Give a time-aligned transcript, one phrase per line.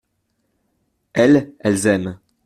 [1.13, 2.19] Elles, elles aiment.